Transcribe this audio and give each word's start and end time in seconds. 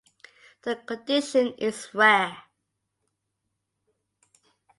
The 0.63 0.77
condition 0.77 1.53
is 1.59 1.93
rare. 1.93 2.35